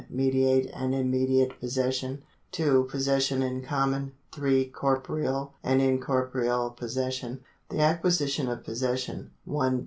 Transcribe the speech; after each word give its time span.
Mediate 0.09 0.65
and 0.73 0.95
immediate 0.95 1.59
possession. 1.59 2.23
2. 2.53 2.85
Possession 2.85 3.43
in 3.43 3.61
common. 3.61 4.13
3. 4.31 4.65
Corporeal 4.69 5.53
and 5.61 5.79
incorporeal 5.79 6.71
possession, 6.71 7.41
The 7.69 7.81
acquisition 7.81 8.49
of 8.49 8.63
possession: 8.63 9.29
ri. 9.45 9.79